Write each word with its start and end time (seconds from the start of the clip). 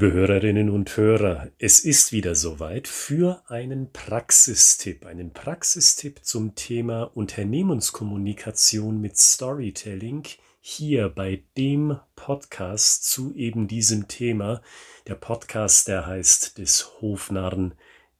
Liebe 0.00 0.12
Hörerinnen 0.12 0.70
und 0.70 0.96
Hörer, 0.96 1.50
es 1.58 1.80
ist 1.80 2.12
wieder 2.12 2.36
soweit 2.36 2.86
für 2.86 3.42
einen 3.48 3.90
Praxistipp, 3.92 5.04
einen 5.04 5.32
Praxistipp 5.32 6.24
zum 6.24 6.54
Thema 6.54 7.02
Unternehmenskommunikation 7.16 9.00
mit 9.00 9.18
Storytelling 9.18 10.22
hier 10.60 11.08
bei 11.08 11.42
dem 11.56 11.98
Podcast 12.14 13.10
zu 13.10 13.34
eben 13.34 13.66
diesem 13.66 14.06
Thema. 14.06 14.62
Der 15.08 15.16
Podcast, 15.16 15.88
der 15.88 16.06
heißt 16.06 16.58
des 16.58 17.00
Hofnarren 17.00 17.74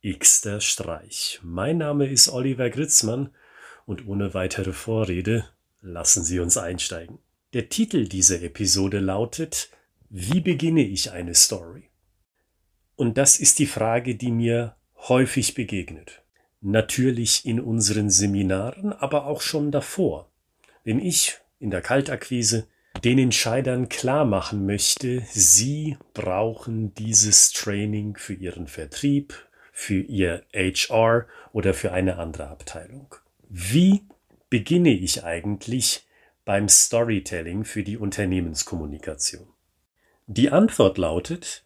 Xter 0.05 0.61
Streich. 0.61 1.39
Mein 1.45 1.79
Name 1.79 2.09
ist 2.09 2.29
Oliver 2.29 2.71
Gritzmann 2.71 3.31
und 3.87 4.05
ohne 4.09 4.35
weitere 4.35 4.73
Vorrede 4.73 5.49
lassen 5.81 6.25
Sie 6.25 6.41
uns 6.41 6.57
einsteigen. 6.57 7.21
Der 7.53 7.69
Titel 7.69 8.09
dieser 8.09 8.43
Episode 8.43 8.99
lautet 8.99 9.71
wie 10.11 10.41
beginne 10.41 10.83
ich 10.83 11.13
eine 11.13 11.35
Story? 11.35 11.91
Und 12.97 13.19
das 13.19 13.39
ist 13.39 13.59
die 13.59 13.67
Frage, 13.67 14.15
die 14.15 14.31
mir 14.31 14.75
häufig 15.09 15.55
begegnet. 15.55 16.23
Natürlich 16.61 17.47
in 17.47 17.61
unseren 17.61 18.11
Seminaren, 18.11 18.93
aber 18.93 19.27
auch 19.27 19.43
schon 19.43 19.71
davor. 19.71 20.31
Wenn 20.83 20.99
ich 20.99 21.39
in 21.61 21.71
der 21.71 21.83
Kaltakquise 21.83 22.67
den 23.05 23.19
Entscheidern 23.19 23.89
klar 23.89 24.25
machen 24.25 24.67
möchte, 24.67 25.23
sie 25.31 25.99
brauchen 26.15 26.95
dieses 26.95 27.53
Training 27.53 28.17
für 28.17 28.35
ihren 28.35 28.67
Vertrieb, 28.67 29.35
für 29.73 30.01
ihr 30.01 30.43
HR 30.53 31.27
oder 31.53 31.75
für 31.75 31.93
eine 31.93 32.17
andere 32.17 32.49
Abteilung. 32.49 33.15
Wie 33.49 34.03
beginne 34.51 34.91
ich 34.91 35.23
eigentlich 35.23 36.07
beim 36.45 36.69
Storytelling 36.69 37.65
für 37.65 37.85
die 37.85 37.99
Unternehmenskommunikation? 37.99 39.47
Die 40.31 40.51
Antwort 40.51 40.99
lautet, 40.99 41.65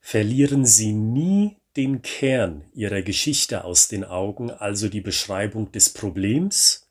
verlieren 0.00 0.64
Sie 0.64 0.94
nie 0.94 1.58
den 1.76 2.00
Kern 2.00 2.64
Ihrer 2.72 3.02
Geschichte 3.02 3.64
aus 3.64 3.88
den 3.88 4.02
Augen, 4.02 4.50
also 4.50 4.88
die 4.88 5.02
Beschreibung 5.02 5.72
des 5.72 5.90
Problems 5.90 6.88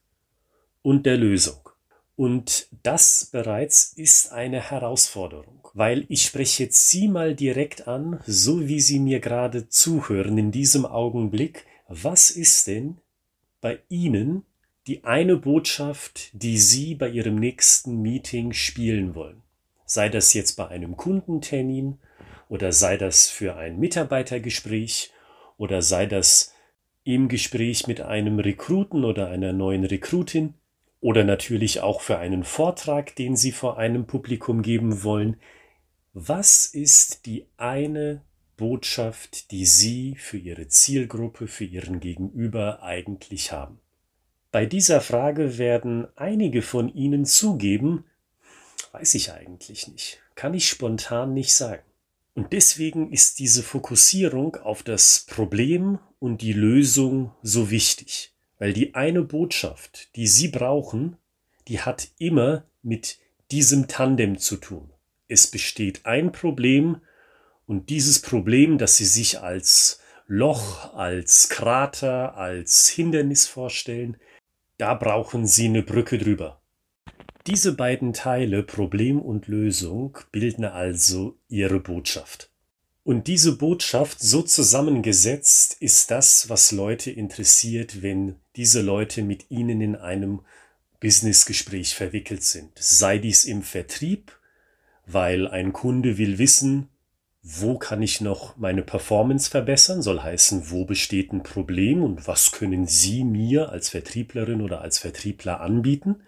und 0.84 1.08
der 1.08 1.18
Lösung. 1.18 1.70
Und 2.16 2.68
das 2.84 3.30
bereits 3.32 3.94
ist 3.94 4.32
eine 4.32 4.62
Herausforderung, 4.62 5.68
weil 5.74 6.06
ich 6.08 6.24
spreche 6.24 6.66
jetzt 6.66 6.88
Sie 6.92 7.08
mal 7.08 7.34
direkt 7.34 7.88
an, 7.88 8.20
so 8.28 8.68
wie 8.68 8.80
Sie 8.80 9.00
mir 9.00 9.20
gerade 9.20 9.70
zuhören 9.70 10.38
in 10.38 10.52
diesem 10.52 10.86
Augenblick. 10.86 11.66
Was 11.88 12.30
ist 12.30 12.68
denn 12.68 13.00
bei 13.60 13.80
Ihnen 13.90 14.46
die 14.86 15.04
eine 15.04 15.38
Botschaft, 15.38 16.30
die 16.34 16.60
Sie 16.60 16.94
bei 16.94 17.10
Ihrem 17.10 17.38
nächsten 17.38 18.04
Meeting 18.04 18.54
spielen 18.54 19.16
wollen? 19.16 19.42
Sei 19.88 20.10
das 20.10 20.34
jetzt 20.34 20.54
bei 20.58 20.68
einem 20.68 20.98
Kundentermin 20.98 21.98
oder 22.50 22.72
sei 22.72 22.98
das 22.98 23.30
für 23.30 23.56
ein 23.56 23.80
Mitarbeitergespräch 23.80 25.12
oder 25.58 25.82
sei 25.82 26.06
das 26.06 26.54
im 27.04 27.30
Gespräch 27.30 27.88
mit 27.88 28.02
einem 28.02 28.38
Rekruten 28.40 29.06
oder 29.06 29.30
einer 29.30 29.54
neuen 29.54 29.86
Rekrutin 29.86 30.54
oder 31.00 31.24
natürlich 31.24 31.80
auch 31.80 32.02
für 32.02 32.18
einen 32.18 32.44
Vortrag, 32.44 33.16
den 33.16 33.38
Sie 33.38 33.54
vor 33.54 33.78
einem 33.78 34.06
Publikum 34.08 34.62
geben 34.62 35.04
wollen. 35.04 35.38
Was 36.14 36.66
ist 36.66 37.26
die 37.26 37.46
eine 37.56 38.22
Botschaft, 38.58 39.52
die 39.52 39.66
Sie 39.66 40.16
für 40.16 40.38
Ihre 40.38 40.68
Zielgruppe, 40.68 41.48
für 41.48 41.64
Ihren 41.64 42.02
Gegenüber 42.02 42.84
eigentlich 42.84 43.54
haben? 43.54 43.80
Bei 44.52 44.66
dieser 44.66 45.00
Frage 45.00 45.58
werden 45.58 46.08
einige 46.18 46.62
von 46.62 46.94
Ihnen 46.94 47.24
zugeben, 47.24 48.04
Weiß 48.92 49.16
ich 49.16 49.32
eigentlich 49.32 49.88
nicht. 49.88 50.20
Kann 50.36 50.54
ich 50.54 50.68
spontan 50.68 51.34
nicht 51.34 51.54
sagen. 51.54 51.84
Und 52.36 52.54
deswegen 52.54 53.12
ist 53.12 53.40
diese 53.40 53.64
Fokussierung 53.64 54.58
auf 54.58 54.84
das 54.84 55.26
Problem 55.28 56.00
und 56.20 56.42
die 56.42 56.54
Lösung 56.54 57.32
so 57.42 57.72
wichtig. 57.72 58.34
Weil 58.60 58.74
die 58.74 58.96
eine 58.96 59.24
Botschaft, 59.24 60.16
die 60.16 60.28
Sie 60.28 60.48
brauchen, 60.48 61.18
die 61.68 61.82
hat 61.82 62.10
immer 62.18 62.64
mit 62.82 63.18
diesem 63.52 63.88
Tandem 63.88 64.38
zu 64.38 64.58
tun. 64.58 64.92
Es 65.28 65.48
besteht 65.48 66.06
ein 66.06 66.32
Problem 66.32 67.02
und 67.66 67.90
dieses 67.90 68.22
Problem, 68.22 68.78
das 68.78 68.98
Sie 68.98 69.06
sich 69.06 69.42
als 69.42 70.00
Loch, 70.28 70.94
als 70.94 71.50
Krater, 71.50 72.36
als 72.36 72.88
Hindernis 72.88 73.48
vorstellen, 73.48 74.18
da 74.78 74.94
brauchen 74.94 75.46
Sie 75.46 75.66
eine 75.66 75.84
Brücke 75.84 76.18
drüber. 76.18 76.62
Diese 77.48 77.72
beiden 77.72 78.12
Teile, 78.12 78.62
Problem 78.62 79.22
und 79.22 79.48
Lösung, 79.48 80.18
bilden 80.34 80.66
also 80.66 81.38
ihre 81.48 81.80
Botschaft. 81.80 82.50
Und 83.06 83.28
diese 83.28 83.56
Botschaft 83.56 84.20
so 84.20 84.42
zusammengesetzt 84.42 85.78
ist 85.80 86.12
das, 86.12 86.50
was 86.50 86.74
Leute 86.74 87.10
interessiert, 87.10 88.02
wenn 88.02 88.36
diese 88.58 88.82
Leute 88.82 89.22
mit 89.22 89.50
ihnen 89.50 89.80
in 89.80 89.96
einem 89.96 90.42
Businessgespräch 91.00 91.96
verwickelt 91.96 92.44
sind. 92.44 92.72
Sei 92.78 93.18
dies 93.18 93.46
im 93.46 93.64
Vertrieb, 93.64 94.38
weil 95.06 95.48
ein 95.48 95.72
Kunde 95.72 96.18
will 96.18 96.40
wissen, 96.40 96.90
wo 97.50 97.78
kann 97.78 98.02
ich 98.02 98.20
noch 98.20 98.58
meine 98.58 98.82
Performance 98.82 99.50
verbessern? 99.50 100.02
Soll 100.02 100.20
heißen, 100.22 100.70
wo 100.70 100.84
besteht 100.84 101.32
ein 101.32 101.44
Problem 101.44 102.04
und 102.04 102.28
was 102.28 102.52
können 102.52 102.88
Sie 102.88 103.24
mir 103.24 103.70
als 103.70 103.88
Vertrieblerin 103.88 104.62
oder 104.62 104.82
als 104.82 105.00
Vertriebler 105.00 105.62
anbieten? 105.62 106.24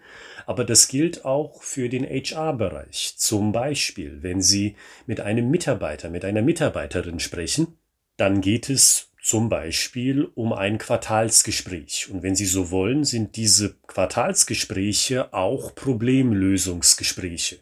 Aber 0.46 0.64
das 0.64 0.88
gilt 0.88 1.26
auch 1.26 1.62
für 1.62 1.90
den 1.90 2.04
HR-Bereich. 2.04 3.16
Zum 3.18 3.52
Beispiel, 3.52 4.22
wenn 4.22 4.40
Sie 4.40 4.76
mit 5.06 5.20
einem 5.20 5.50
Mitarbeiter, 5.50 6.08
mit 6.08 6.24
einer 6.24 6.40
Mitarbeiterin 6.40 7.20
sprechen, 7.20 7.76
dann 8.16 8.40
geht 8.40 8.70
es 8.70 9.10
zum 9.22 9.50
Beispiel 9.50 10.24
um 10.34 10.54
ein 10.54 10.78
Quartalsgespräch. 10.78 12.08
Und 12.10 12.22
wenn 12.22 12.34
Sie 12.34 12.46
so 12.46 12.70
wollen, 12.70 13.04
sind 13.04 13.36
diese 13.36 13.74
Quartalsgespräche 13.86 15.34
auch 15.34 15.74
Problemlösungsgespräche. 15.74 17.58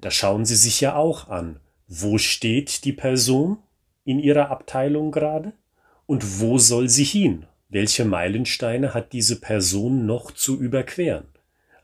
Da 0.00 0.10
schauen 0.10 0.46
Sie 0.46 0.56
sich 0.56 0.80
ja 0.80 0.96
auch 0.96 1.28
an, 1.28 1.60
wo 1.94 2.16
steht 2.16 2.84
die 2.84 2.94
Person 2.94 3.58
in 4.04 4.18
ihrer 4.18 4.50
Abteilung 4.50 5.12
gerade 5.12 5.52
und 6.06 6.40
wo 6.40 6.56
soll 6.56 6.88
sie 6.88 7.04
hin? 7.04 7.44
Welche 7.68 8.06
Meilensteine 8.06 8.94
hat 8.94 9.12
diese 9.12 9.40
Person 9.40 10.06
noch 10.06 10.30
zu 10.30 10.58
überqueren? 10.58 11.26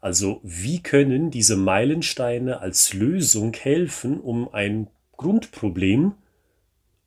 Also 0.01 0.41
wie 0.43 0.83
können 0.83 1.31
diese 1.31 1.57
Meilensteine 1.57 2.61
als 2.61 2.95
Lösung 2.95 3.53
helfen, 3.53 4.19
um 4.19 4.49
ein 4.55 4.89
Grundproblem 5.19 6.15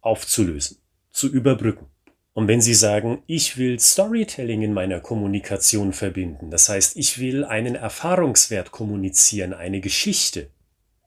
aufzulösen, 0.01 0.77
zu 1.09 1.27
überbrücken? 1.27 1.87
Und 2.33 2.47
wenn 2.47 2.61
Sie 2.61 2.75
sagen, 2.75 3.23
ich 3.25 3.57
will 3.57 3.79
Storytelling 3.79 4.61
in 4.61 4.73
meiner 4.73 4.99
Kommunikation 4.99 5.91
verbinden, 5.91 6.51
das 6.51 6.69
heißt, 6.69 6.97
ich 6.97 7.19
will 7.19 7.45
einen 7.45 7.75
Erfahrungswert 7.75 8.71
kommunizieren, 8.71 9.53
eine 9.53 9.81
Geschichte, 9.81 10.49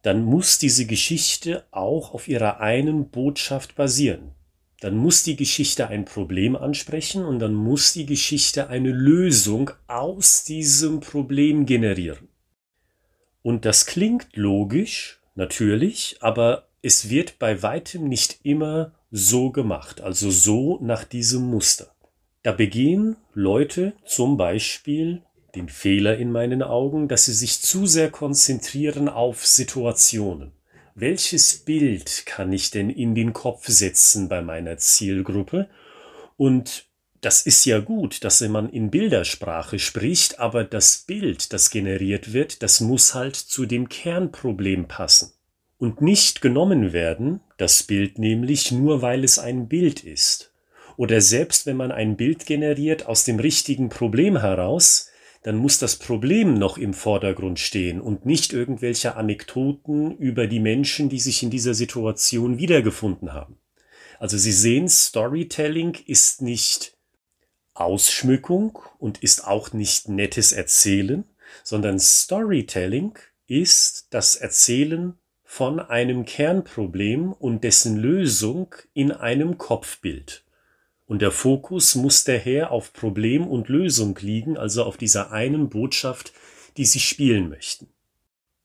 dann 0.05 0.23
muss 0.23 0.59
diese 0.59 0.85
Geschichte 0.85 1.65
auch 1.71 2.13
auf 2.13 2.29
ihrer 2.29 2.61
einen 2.61 3.09
Botschaft 3.09 3.75
basieren. 3.75 4.33
Dann 4.81 4.99
muss 4.99 5.23
die 5.23 5.35
Geschichte 5.35 5.89
ein 5.89 6.05
Problem 6.05 6.57
ansprechen 6.57 7.25
und 7.25 7.39
dann 7.39 7.55
muss 7.55 7.95
die 7.95 8.05
Geschichte 8.05 8.69
eine 8.69 8.91
Lösung 8.91 9.71
aus 9.87 10.45
diesem 10.45 11.01
Problem 11.01 11.65
generieren. 11.65 12.29
Und 13.41 13.65
das 13.65 13.87
klingt 13.87 14.37
logisch, 14.37 15.21
natürlich, 15.37 16.19
aber 16.21 16.69
es 16.83 17.09
wird 17.09 17.39
bei 17.39 17.63
weitem 17.63 18.07
nicht 18.07 18.41
immer 18.43 18.93
so 19.11 19.53
gemacht, 19.53 20.03
also 20.03 20.31
so 20.31 20.79
nach 20.83 21.05
diesem 21.05 21.45
Muster. 21.45 21.95
Da 22.43 22.53
begehen 22.53 23.17
Leute 23.33 23.95
zum 24.05 24.37
Beispiel 24.37 25.23
den 25.55 25.69
Fehler 25.69 26.17
in 26.17 26.33
meinen 26.33 26.63
Augen, 26.63 27.09
dass 27.09 27.27
sie 27.27 27.33
sich 27.33 27.61
zu 27.61 27.87
sehr 27.87 28.11
konzentrieren 28.11 29.09
auf 29.09 29.47
Situationen. 29.47 30.53
Welches 30.95 31.57
Bild 31.59 32.25
kann 32.27 32.53
ich 32.53 32.71
denn 32.71 32.91
in 32.91 33.15
den 33.15 33.33
Kopf 33.33 33.67
setzen 33.69 34.29
bei 34.29 34.43
meiner 34.43 34.79
Zielgruppe? 34.79 35.69
Und 36.37 36.87
das 37.21 37.43
ist 37.43 37.65
ja 37.65 37.81
gut, 37.81 38.23
dass 38.23 38.43
man 38.43 38.69
in 38.69 38.91
Bildersprache 38.91 39.79
spricht, 39.79 40.39
aber 40.39 40.63
das 40.63 40.99
Bild, 40.99 41.53
das 41.53 41.71
generiert 41.71 42.33
wird, 42.33 42.63
das 42.63 42.81
muss 42.81 43.15
halt 43.15 43.35
zu 43.35 43.65
dem 43.65 43.89
Kernproblem 43.89 44.87
passen. 44.89 45.33
Und 45.79 46.01
nicht 46.01 46.43
genommen 46.43 46.93
werden, 46.93 47.41
das 47.57 47.83
Bild 47.83 48.19
nämlich 48.19 48.73
nur 48.73 49.03
weil 49.03 49.25
es 49.25 49.39
ein 49.39 49.69
Bild 49.69 50.05
ist. 50.05 50.53
Oder 50.97 51.21
selbst 51.21 51.67
wenn 51.67 51.77
man 51.77 51.93
ein 51.93 52.17
Bild 52.17 52.47
generiert 52.47 53.07
aus 53.07 53.25
dem 53.25 53.41
richtigen 53.41 53.89
Problem 53.89 54.39
heraus, 54.39 55.11
dann 55.45 55.57
muss 55.57 55.79
das 55.79 55.97
Problem 55.97 56.55
noch 56.55 56.79
im 56.79 56.95
Vordergrund 56.95 57.61
stehen 57.61 58.01
und 58.01 58.25
nicht 58.25 58.55
irgendwelche 58.55 59.15
Anekdoten 59.15 60.17
über 60.17 60.47
die 60.47 60.59
Menschen, 60.59 61.11
die 61.11 61.21
sich 61.21 61.43
in 61.43 61.51
dieser 61.51 61.75
Situation 61.75 62.59
wiedergefunden 62.59 63.35
haben. 63.35 63.59
Also 64.19 64.39
Sie 64.39 64.53
sehen, 64.53 64.89
Storytelling 64.89 65.99
ist 66.07 66.41
nicht 66.41 66.97
Ausschmückung 67.75 68.79
und 68.99 69.23
ist 69.23 69.47
auch 69.47 69.75
nicht 69.75 70.09
nettes 70.09 70.53
Erzählen, 70.53 71.25
sondern 71.63 71.99
Storytelling 71.99 73.19
ist 73.47 74.07
das 74.11 74.37
Erzählen 74.37 75.19
von 75.43 75.79
einem 75.79 76.25
Kernproblem 76.25 77.35
und 77.35 77.65
dessen 77.65 77.99
Lösung 77.99 78.75
in 78.95 79.13
einem 79.13 79.59
Kopfbild. 79.59 80.44
Und 81.07 81.21
der 81.21 81.31
Fokus 81.31 81.95
muss 81.95 82.25
daher 82.25 82.71
auf 82.71 82.93
Problem 82.93 83.47
und 83.47 83.69
Lösung 83.69 84.19
liegen, 84.21 84.57
also 84.57 84.85
auf 84.85 84.97
dieser 84.97 85.33
einen 85.33 85.69
Botschaft, 85.69 86.33
die 86.77 86.87
Sie 86.87 87.01
spielen 87.01 87.49
möchten. 87.49 87.89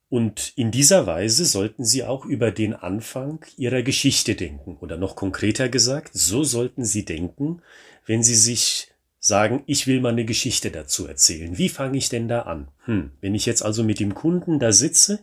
Und 0.10 0.54
in 0.56 0.72
dieser 0.72 1.06
Weise 1.06 1.46
sollten 1.46 1.86
Sie 1.86 2.04
auch 2.04 2.26
über 2.26 2.50
den 2.50 2.74
Anfang 2.74 3.46
Ihrer 3.58 3.84
Geschichte 3.84 4.36
denken. 4.36 4.78
Oder 4.82 4.98
noch 4.98 5.16
konkreter 5.16 5.70
gesagt, 5.70 6.12
so 6.14 6.44
sollten 6.44 6.84
Sie 6.84 7.06
denken, 7.06 7.62
wenn 8.06 8.24
Sie 8.24 8.36
sich 8.36 8.88
sagen, 9.20 9.64
ich 9.68 9.86
will 9.86 10.00
mal 10.00 10.14
eine 10.14 10.26
Geschichte 10.26 10.72
dazu 10.72 11.06
erzählen. 11.06 11.58
Wie 11.58 11.70
fange 11.70 11.98
ich 11.98 12.10
denn 12.10 12.28
da 12.28 12.44
an? 12.44 12.70
Hm, 12.86 13.12
wenn 13.22 13.36
ich 13.36 13.46
jetzt 13.46 13.64
also 13.64 13.84
mit 13.84 14.00
dem 14.00 14.16
Kunden 14.16 14.60
da 14.60 14.72
sitze 14.72 15.20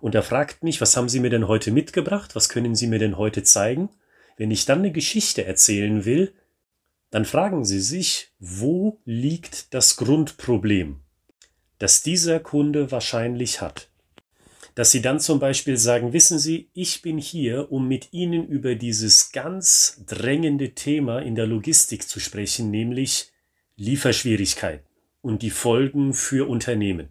und 0.00 0.14
er 0.14 0.22
fragt 0.22 0.62
mich, 0.62 0.80
was 0.80 0.96
haben 0.96 1.08
Sie 1.08 1.20
mir 1.20 1.30
denn 1.30 1.48
heute 1.48 1.70
mitgebracht? 1.70 2.34
Was 2.34 2.48
können 2.48 2.74
Sie 2.74 2.86
mir 2.86 3.00
denn 3.00 3.18
heute 3.18 3.42
zeigen? 3.42 3.90
Wenn 4.38 4.50
ich 4.50 4.64
dann 4.64 4.78
eine 4.78 4.92
Geschichte 4.92 5.44
erzählen 5.44 6.06
will, 6.06 6.32
dann 7.10 7.24
fragen 7.24 7.64
Sie 7.64 7.80
sich, 7.80 8.32
wo 8.38 9.00
liegt 9.04 9.74
das 9.74 9.96
Grundproblem, 9.96 11.00
das 11.78 12.02
dieser 12.02 12.40
Kunde 12.40 12.90
wahrscheinlich 12.90 13.60
hat. 13.60 13.88
Dass 14.76 14.92
Sie 14.92 15.02
dann 15.02 15.18
zum 15.18 15.40
Beispiel 15.40 15.76
sagen, 15.76 16.12
wissen 16.12 16.38
Sie, 16.38 16.70
ich 16.72 17.02
bin 17.02 17.18
hier, 17.18 17.72
um 17.72 17.88
mit 17.88 18.12
Ihnen 18.12 18.46
über 18.46 18.76
dieses 18.76 19.32
ganz 19.32 20.02
drängende 20.06 20.74
Thema 20.74 21.18
in 21.20 21.34
der 21.34 21.46
Logistik 21.46 22.08
zu 22.08 22.20
sprechen, 22.20 22.70
nämlich 22.70 23.32
Lieferschwierigkeiten 23.76 24.86
und 25.20 25.42
die 25.42 25.50
Folgen 25.50 26.14
für 26.14 26.48
Unternehmen. 26.48 27.08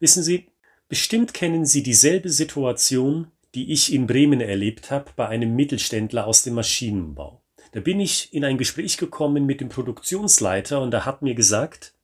Wissen 0.00 0.22
Sie, 0.22 0.48
bestimmt 0.88 1.32
kennen 1.32 1.64
Sie 1.64 1.82
dieselbe 1.82 2.30
Situation, 2.30 3.28
die 3.54 3.72
ich 3.72 3.92
in 3.92 4.06
Bremen 4.06 4.40
erlebt 4.40 4.90
habe 4.90 5.12
bei 5.14 5.28
einem 5.28 5.54
Mittelständler 5.54 6.26
aus 6.26 6.42
dem 6.42 6.54
Maschinenbau. 6.54 7.42
Da 7.72 7.80
bin 7.80 8.00
ich 8.00 8.32
in 8.32 8.44
ein 8.44 8.58
Gespräch 8.58 8.96
gekommen 8.96 9.44
mit 9.46 9.60
dem 9.60 9.68
Produktionsleiter 9.68 10.80
und 10.80 10.92
er 10.94 11.04
hat 11.04 11.22
mir 11.22 11.34
gesagt, 11.34 11.94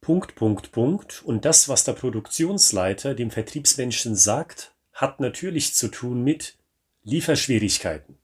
Punkt, 0.00 0.34
Punkt, 0.34 0.70
Punkt. 0.70 1.22
Und 1.24 1.44
das, 1.44 1.68
was 1.68 1.84
der 1.84 1.94
Produktionsleiter 1.94 3.14
dem 3.14 3.30
Vertriebsmenschen 3.30 4.16
sagt, 4.16 4.74
hat 4.92 5.18
natürlich 5.20 5.74
zu 5.74 5.88
tun 5.88 6.22
mit 6.22 6.56
Lieferschwierigkeiten 7.04 8.18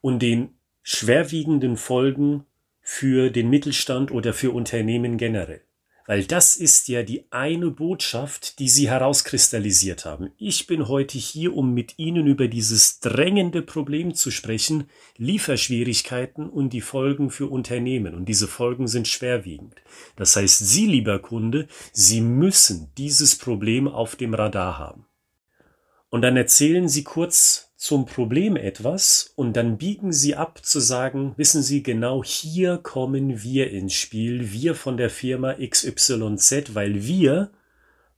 und 0.00 0.20
den 0.20 0.54
schwerwiegenden 0.82 1.76
Folgen 1.76 2.44
für 2.80 3.30
den 3.30 3.48
Mittelstand 3.50 4.10
oder 4.10 4.34
für 4.34 4.50
Unternehmen 4.50 5.16
generell. 5.16 5.62
Weil 6.06 6.24
das 6.24 6.56
ist 6.56 6.88
ja 6.88 7.02
die 7.02 7.24
eine 7.30 7.70
Botschaft, 7.70 8.58
die 8.58 8.68
Sie 8.68 8.90
herauskristallisiert 8.90 10.04
haben. 10.04 10.30
Ich 10.36 10.66
bin 10.66 10.88
heute 10.88 11.18
hier, 11.18 11.54
um 11.54 11.72
mit 11.74 11.98
Ihnen 11.98 12.26
über 12.26 12.48
dieses 12.48 13.00
drängende 13.00 13.62
Problem 13.62 14.14
zu 14.14 14.30
sprechen, 14.30 14.88
Lieferschwierigkeiten 15.16 16.48
und 16.48 16.72
die 16.72 16.80
Folgen 16.80 17.30
für 17.30 17.46
Unternehmen. 17.46 18.14
Und 18.14 18.26
diese 18.26 18.48
Folgen 18.48 18.88
sind 18.88 19.06
schwerwiegend. 19.06 19.76
Das 20.16 20.34
heißt, 20.34 20.58
Sie, 20.58 20.86
lieber 20.86 21.18
Kunde, 21.20 21.68
Sie 21.92 22.20
müssen 22.20 22.90
dieses 22.98 23.36
Problem 23.36 23.86
auf 23.86 24.16
dem 24.16 24.34
Radar 24.34 24.78
haben. 24.78 25.06
Und 26.12 26.20
dann 26.20 26.36
erzählen 26.36 26.88
Sie 26.88 27.04
kurz 27.04 27.72
zum 27.76 28.04
Problem 28.04 28.54
etwas 28.54 29.32
und 29.34 29.56
dann 29.56 29.78
biegen 29.78 30.12
sie 30.12 30.36
ab 30.36 30.62
zu 30.62 30.78
sagen, 30.78 31.32
wissen 31.38 31.62
Sie 31.62 31.82
genau, 31.82 32.22
hier 32.22 32.76
kommen 32.76 33.42
wir 33.42 33.70
ins 33.70 33.94
Spiel, 33.94 34.52
wir 34.52 34.74
von 34.74 34.98
der 34.98 35.08
Firma 35.08 35.54
XYZ, 35.54 36.74
weil 36.74 37.06
wir 37.06 37.50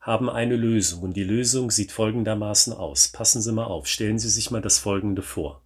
haben 0.00 0.28
eine 0.28 0.56
Lösung 0.56 1.02
und 1.02 1.16
die 1.16 1.22
Lösung 1.22 1.70
sieht 1.70 1.92
folgendermaßen 1.92 2.72
aus. 2.72 3.06
Passen 3.06 3.40
Sie 3.40 3.52
mal 3.52 3.66
auf, 3.66 3.86
stellen 3.86 4.18
Sie 4.18 4.28
sich 4.28 4.50
mal 4.50 4.60
das 4.60 4.80
Folgende 4.80 5.22
vor. 5.22 5.62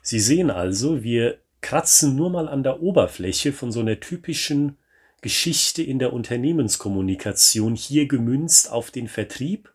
Sie 0.00 0.20
sehen 0.20 0.52
also, 0.52 1.02
wir 1.02 1.40
kratzen 1.60 2.14
nur 2.14 2.30
mal 2.30 2.48
an 2.48 2.62
der 2.62 2.80
Oberfläche 2.80 3.52
von 3.52 3.72
so 3.72 3.80
einer 3.80 3.98
typischen 3.98 4.78
Geschichte 5.22 5.82
in 5.82 5.98
der 5.98 6.12
Unternehmenskommunikation 6.12 7.74
hier 7.74 8.06
gemünzt 8.06 8.70
auf 8.70 8.92
den 8.92 9.08
Vertrieb 9.08 9.72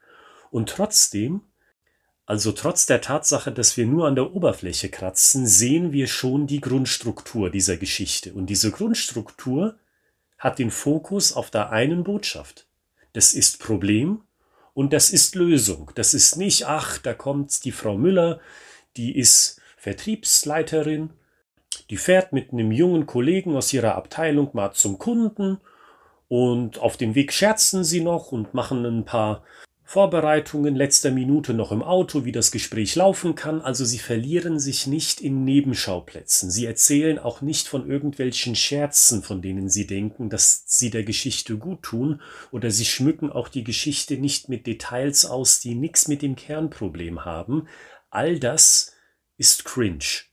und 0.49 0.69
trotzdem 0.69 1.41
also 2.25 2.53
trotz 2.53 2.85
der 2.85 3.01
Tatsache, 3.01 3.51
dass 3.51 3.75
wir 3.75 3.85
nur 3.85 4.07
an 4.07 4.15
der 4.15 4.33
Oberfläche 4.33 4.89
kratzen, 4.89 5.45
sehen 5.45 5.91
wir 5.91 6.07
schon 6.07 6.47
die 6.47 6.61
Grundstruktur 6.61 7.49
dieser 7.49 7.77
Geschichte. 7.77 8.33
Und 8.33 8.47
diese 8.47 8.71
Grundstruktur 8.71 9.75
hat 10.37 10.59
den 10.59 10.71
Fokus 10.71 11.33
auf 11.33 11.51
der 11.51 11.71
einen 11.71 12.03
Botschaft. 12.03 12.65
Das 13.11 13.33
ist 13.33 13.59
Problem 13.59 14.21
und 14.73 14.93
das 14.93 15.09
ist 15.09 15.35
Lösung. 15.35 15.91
Das 15.95 16.13
ist 16.13 16.37
nicht, 16.37 16.65
ach, 16.65 16.97
da 16.97 17.13
kommt 17.13 17.65
die 17.65 17.71
Frau 17.71 17.97
Müller, 17.97 18.39
die 18.95 19.17
ist 19.17 19.61
Vertriebsleiterin, 19.77 21.09
die 21.89 21.97
fährt 21.97 22.31
mit 22.31 22.53
einem 22.53 22.71
jungen 22.71 23.05
Kollegen 23.05 23.55
aus 23.55 23.73
ihrer 23.73 23.95
Abteilung 23.95 24.49
mal 24.53 24.71
zum 24.71 24.97
Kunden 24.97 25.59
und 26.29 26.79
auf 26.79 26.95
dem 26.95 27.15
Weg 27.15 27.33
scherzen 27.33 27.83
sie 27.83 28.01
noch 28.01 28.31
und 28.31 28.53
machen 28.53 28.85
ein 28.85 29.05
paar 29.05 29.43
Vorbereitungen 29.93 30.75
letzter 30.75 31.11
Minute 31.11 31.53
noch 31.53 31.71
im 31.71 31.83
Auto, 31.83 32.25
wie 32.25 32.31
das 32.31 32.49
Gespräch 32.49 32.95
laufen 32.95 33.35
kann, 33.35 33.61
also 33.61 33.85
sie 33.85 33.99
verlieren 33.99 34.59
sich 34.59 34.87
nicht 34.87 35.21
in 35.21 35.45
Nebenschauplätzen. 35.45 36.49
Sie 36.49 36.65
erzählen 36.65 37.19
auch 37.19 37.41
nicht 37.41 37.67
von 37.67 37.87
irgendwelchen 37.87 38.55
Scherzen, 38.55 39.21
von 39.21 39.43
denen 39.43 39.69
sie 39.69 39.85
denken, 39.85 40.31
dass 40.31 40.63
sie 40.65 40.89
der 40.89 41.03
Geschichte 41.03 41.59
gut 41.59 41.83
tun, 41.83 42.21
oder 42.49 42.71
sie 42.71 42.85
schmücken 42.85 43.31
auch 43.31 43.49
die 43.49 43.63
Geschichte 43.63 44.17
nicht 44.17 44.49
mit 44.49 44.65
Details 44.65 45.25
aus, 45.25 45.59
die 45.59 45.75
nichts 45.75 46.07
mit 46.07 46.23
dem 46.23 46.35
Kernproblem 46.35 47.23
haben. 47.23 47.67
All 48.09 48.39
das 48.39 48.93
ist 49.37 49.63
cringe. 49.63 50.23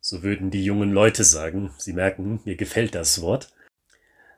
So 0.00 0.22
würden 0.22 0.50
die 0.50 0.62
jungen 0.66 0.92
Leute 0.92 1.24
sagen. 1.24 1.70
Sie 1.78 1.94
merken, 1.94 2.40
mir 2.44 2.56
gefällt 2.56 2.94
das 2.94 3.22
Wort. 3.22 3.48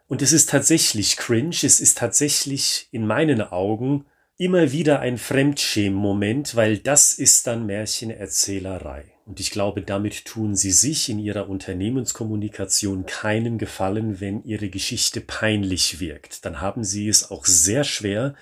Und 0.06 0.22
es 0.22 0.30
ist 0.30 0.48
tatsächlich 0.48 1.16
cringe, 1.16 1.56
es 1.64 1.80
ist 1.80 1.98
tatsächlich 1.98 2.86
in 2.92 3.04
meinen 3.04 3.40
Augen 3.40 4.04
immer 4.38 4.70
wieder 4.70 5.00
ein 5.00 5.18
Fremdschämen-Moment, 5.18 6.54
weil 6.54 6.78
das 6.78 7.12
ist 7.12 7.48
dann 7.48 7.66
Märchenerzählerei. 7.66 9.04
Und 9.26 9.40
ich 9.40 9.50
glaube, 9.50 9.82
damit 9.82 10.24
tun 10.24 10.54
sie 10.54 10.70
sich 10.70 11.08
in 11.08 11.18
ihrer 11.18 11.48
Unternehmenskommunikation 11.50 13.04
keinen 13.04 13.58
Gefallen, 13.58 14.20
wenn 14.20 14.44
ihre 14.44 14.70
Geschichte 14.70 15.20
peinlich 15.20 15.98
wirkt. 15.98 16.44
Dann 16.44 16.60
haben 16.60 16.84
sie 16.84 17.08
es 17.08 17.30
auch 17.30 17.44
sehr 17.44 17.82
schwer, 17.82 18.34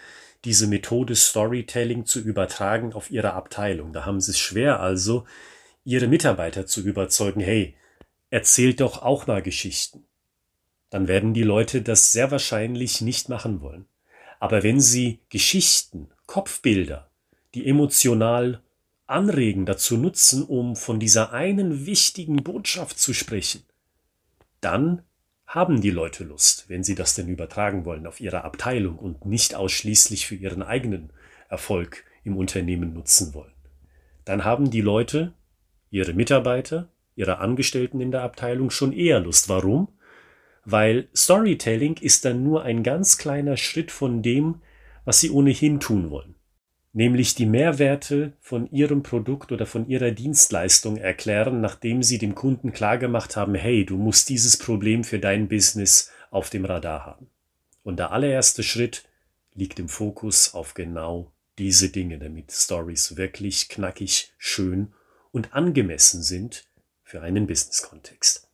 diese 0.44 0.66
Methode 0.66 1.16
Storytelling 1.16 2.04
zu 2.04 2.20
übertragen 2.20 2.92
auf 2.92 3.10
ihre 3.10 3.32
Abteilung. 3.32 3.94
Da 3.94 4.04
haben 4.04 4.20
sie 4.20 4.32
es 4.32 4.38
schwer 4.38 4.80
also, 4.80 5.24
ihre 5.82 6.08
Mitarbeiter 6.08 6.66
zu 6.66 6.82
überzeugen, 6.82 7.40
hey, 7.40 7.74
erzählt 8.28 8.80
doch 8.80 9.00
auch 9.02 9.26
mal 9.26 9.40
Geschichten. 9.40 10.04
Dann 10.90 11.08
werden 11.08 11.32
die 11.32 11.42
Leute 11.42 11.80
das 11.80 12.12
sehr 12.12 12.30
wahrscheinlich 12.30 13.00
nicht 13.00 13.30
machen 13.30 13.60
wollen. 13.62 13.86
Aber 14.40 14.62
wenn 14.62 14.80
Sie 14.80 15.20
Geschichten, 15.28 16.08
Kopfbilder, 16.26 17.10
die 17.54 17.66
emotional 17.66 18.62
anregen, 19.06 19.66
dazu 19.66 19.96
nutzen, 19.96 20.44
um 20.44 20.76
von 20.76 20.98
dieser 20.98 21.32
einen 21.32 21.86
wichtigen 21.86 22.42
Botschaft 22.42 22.98
zu 22.98 23.14
sprechen, 23.14 23.62
dann 24.60 25.02
haben 25.46 25.80
die 25.80 25.90
Leute 25.90 26.24
Lust, 26.24 26.68
wenn 26.68 26.82
sie 26.82 26.96
das 26.96 27.14
denn 27.14 27.28
übertragen 27.28 27.84
wollen 27.84 28.06
auf 28.06 28.20
ihre 28.20 28.42
Abteilung 28.42 28.98
und 28.98 29.26
nicht 29.26 29.54
ausschließlich 29.54 30.26
für 30.26 30.34
ihren 30.34 30.62
eigenen 30.62 31.10
Erfolg 31.48 32.04
im 32.24 32.36
Unternehmen 32.36 32.92
nutzen 32.92 33.32
wollen. 33.32 33.52
Dann 34.24 34.44
haben 34.44 34.70
die 34.70 34.80
Leute, 34.80 35.32
ihre 35.90 36.14
Mitarbeiter, 36.14 36.88
ihre 37.14 37.38
Angestellten 37.38 38.00
in 38.00 38.10
der 38.10 38.22
Abteilung 38.22 38.70
schon 38.70 38.92
eher 38.92 39.20
Lust. 39.20 39.48
Warum? 39.48 39.88
Weil 40.66 41.08
Storytelling 41.14 41.96
ist 41.98 42.24
dann 42.24 42.42
nur 42.42 42.64
ein 42.64 42.82
ganz 42.82 43.18
kleiner 43.18 43.56
Schritt 43.56 43.92
von 43.92 44.20
dem, 44.20 44.60
was 45.04 45.20
sie 45.20 45.30
ohnehin 45.30 45.78
tun 45.78 46.10
wollen, 46.10 46.34
nämlich 46.92 47.36
die 47.36 47.46
Mehrwerte 47.46 48.32
von 48.40 48.68
ihrem 48.72 49.04
Produkt 49.04 49.52
oder 49.52 49.64
von 49.64 49.88
ihrer 49.88 50.10
Dienstleistung 50.10 50.96
erklären, 50.96 51.60
nachdem 51.60 52.02
sie 52.02 52.18
dem 52.18 52.34
Kunden 52.34 52.72
klargemacht 52.72 53.36
haben, 53.36 53.54
hey, 53.54 53.86
du 53.86 53.96
musst 53.96 54.28
dieses 54.28 54.56
Problem 54.56 55.04
für 55.04 55.20
dein 55.20 55.46
Business 55.46 56.10
auf 56.32 56.50
dem 56.50 56.64
Radar 56.64 57.06
haben. 57.06 57.30
Und 57.84 58.00
der 58.00 58.10
allererste 58.10 58.64
Schritt 58.64 59.08
liegt 59.54 59.78
im 59.78 59.88
Fokus 59.88 60.52
auf 60.52 60.74
genau 60.74 61.32
diese 61.58 61.90
Dinge, 61.90 62.18
damit 62.18 62.50
Stories 62.50 63.16
wirklich 63.16 63.68
knackig, 63.68 64.32
schön 64.36 64.92
und 65.30 65.54
angemessen 65.54 66.24
sind 66.24 66.66
für 67.04 67.22
einen 67.22 67.46
Business-Kontext. 67.46 68.45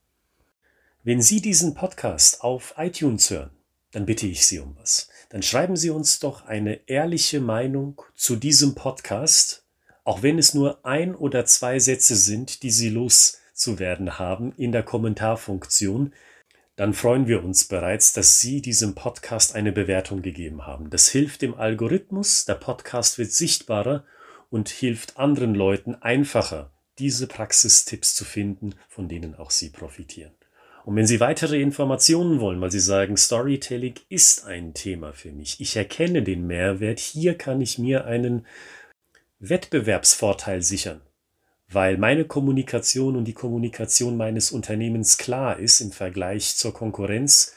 Wenn 1.04 1.20
Sie 1.20 1.40
diesen 1.40 1.74
Podcast 1.74 2.42
auf 2.42 2.74
iTunes 2.76 3.28
hören, 3.28 3.50
dann 3.90 4.06
bitte 4.06 4.28
ich 4.28 4.46
Sie 4.46 4.60
um 4.60 4.76
was. 4.78 5.08
Dann 5.30 5.42
schreiben 5.42 5.74
Sie 5.74 5.90
uns 5.90 6.20
doch 6.20 6.46
eine 6.46 6.88
ehrliche 6.88 7.40
Meinung 7.40 8.00
zu 8.14 8.36
diesem 8.36 8.76
Podcast, 8.76 9.66
auch 10.04 10.22
wenn 10.22 10.38
es 10.38 10.54
nur 10.54 10.86
ein 10.86 11.16
oder 11.16 11.44
zwei 11.44 11.80
Sätze 11.80 12.14
sind, 12.14 12.62
die 12.62 12.70
Sie 12.70 12.88
loszuwerden 12.88 14.20
haben 14.20 14.52
in 14.56 14.70
der 14.70 14.84
Kommentarfunktion. 14.84 16.12
Dann 16.76 16.94
freuen 16.94 17.26
wir 17.26 17.42
uns 17.42 17.64
bereits, 17.64 18.12
dass 18.12 18.38
Sie 18.38 18.62
diesem 18.62 18.94
Podcast 18.94 19.56
eine 19.56 19.72
Bewertung 19.72 20.22
gegeben 20.22 20.68
haben. 20.68 20.88
Das 20.88 21.08
hilft 21.08 21.42
dem 21.42 21.56
Algorithmus, 21.56 22.44
der 22.44 22.54
Podcast 22.54 23.18
wird 23.18 23.32
sichtbarer 23.32 24.04
und 24.50 24.68
hilft 24.68 25.16
anderen 25.16 25.56
Leuten 25.56 25.96
einfacher, 25.96 26.72
diese 27.00 27.26
Praxistipps 27.26 28.14
zu 28.14 28.24
finden, 28.24 28.76
von 28.88 29.08
denen 29.08 29.34
auch 29.34 29.50
Sie 29.50 29.70
profitieren. 29.70 30.32
Und 30.84 30.96
wenn 30.96 31.06
Sie 31.06 31.20
weitere 31.20 31.60
Informationen 31.60 32.40
wollen, 32.40 32.60
weil 32.60 32.72
Sie 32.72 32.80
sagen, 32.80 33.16
Storytelling 33.16 33.94
ist 34.08 34.44
ein 34.44 34.74
Thema 34.74 35.12
für 35.12 35.30
mich, 35.30 35.60
ich 35.60 35.76
erkenne 35.76 36.22
den 36.22 36.46
Mehrwert, 36.46 36.98
hier 36.98 37.36
kann 37.38 37.60
ich 37.60 37.78
mir 37.78 38.04
einen 38.04 38.46
Wettbewerbsvorteil 39.38 40.62
sichern, 40.62 41.00
weil 41.68 41.98
meine 41.98 42.24
Kommunikation 42.24 43.16
und 43.16 43.24
die 43.24 43.32
Kommunikation 43.32 44.16
meines 44.16 44.50
Unternehmens 44.50 45.18
klar 45.18 45.58
ist 45.58 45.80
im 45.80 45.92
Vergleich 45.92 46.56
zur 46.56 46.74
Konkurrenz, 46.74 47.54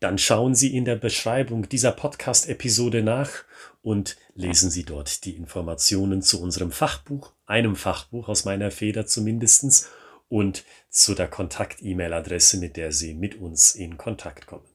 dann 0.00 0.18
schauen 0.18 0.54
Sie 0.54 0.76
in 0.76 0.84
der 0.84 0.96
Beschreibung 0.96 1.68
dieser 1.68 1.92
Podcast-Episode 1.92 3.02
nach 3.02 3.44
und 3.82 4.16
lesen 4.34 4.70
Sie 4.70 4.84
dort 4.84 5.24
die 5.24 5.36
Informationen 5.36 6.22
zu 6.22 6.42
unserem 6.42 6.70
Fachbuch, 6.70 7.32
einem 7.46 7.76
Fachbuch 7.76 8.28
aus 8.28 8.44
meiner 8.44 8.70
Feder 8.70 9.06
zumindestens 9.06 9.88
und 10.28 10.64
zu 10.90 11.14
der 11.14 11.28
Kontakt-E-Mail-Adresse, 11.28 12.58
mit 12.58 12.76
der 12.76 12.92
Sie 12.92 13.14
mit 13.14 13.36
uns 13.36 13.74
in 13.74 13.96
Kontakt 13.96 14.46
kommen. 14.46 14.66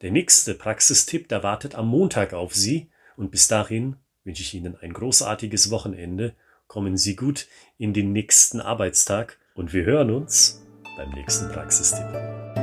Der 0.00 0.10
nächste 0.10 0.54
Praxistipp, 0.54 1.28
der 1.28 1.42
wartet 1.42 1.74
am 1.74 1.88
Montag 1.88 2.32
auf 2.32 2.54
Sie 2.54 2.90
und 3.16 3.30
bis 3.30 3.48
dahin 3.48 3.96
wünsche 4.24 4.42
ich 4.42 4.54
Ihnen 4.54 4.76
ein 4.76 4.92
großartiges 4.92 5.70
Wochenende. 5.70 6.34
Kommen 6.66 6.96
Sie 6.96 7.16
gut 7.16 7.46
in 7.78 7.92
den 7.92 8.12
nächsten 8.12 8.60
Arbeitstag 8.60 9.38
und 9.54 9.72
wir 9.72 9.84
hören 9.84 10.10
uns 10.10 10.62
beim 10.96 11.10
nächsten 11.10 11.48
Praxistipp. 11.48 12.61